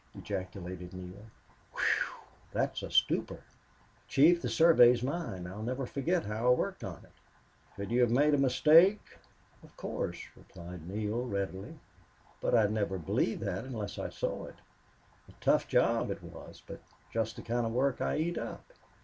ejaculated 0.17 0.93
Neale. 0.93 1.27
"WHEW! 1.73 2.23
That's 2.51 2.81
a 2.81 2.89
stumper!... 2.89 3.43
Chief, 4.07 4.41
the 4.41 4.49
survey 4.49 4.89
is 4.93 5.03
mine. 5.03 5.45
I'll 5.45 5.61
never 5.61 5.85
forget 5.85 6.25
how 6.25 6.47
I 6.47 6.55
worked 6.55 6.83
on 6.83 7.05
it." 7.05 7.11
"Could 7.75 7.91
you 7.91 8.01
have 8.01 8.09
made 8.09 8.33
a 8.33 8.39
mistake?" 8.39 9.19
"Of 9.61 9.77
course," 9.77 10.17
replied 10.35 10.87
Neale, 10.89 11.27
readily. 11.27 11.77
"But 12.41 12.55
I'd 12.55 12.71
never 12.71 12.97
believe 12.97 13.41
that 13.41 13.63
unless 13.63 13.99
I 13.99 14.09
saw 14.09 14.45
it. 14.45 14.55
A 15.29 15.33
tough 15.39 15.67
job 15.67 16.09
it 16.09 16.23
was 16.23 16.63
but 16.65 16.81
just 17.13 17.35
the 17.35 17.43
kind 17.43 17.67
of 17.67 17.71
work 17.71 18.01
I 18.01 18.17
eat 18.17 18.39
up." 18.39 18.63